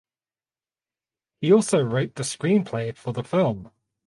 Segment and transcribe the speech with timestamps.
[1.41, 3.69] He also wrote the screenplay for the film.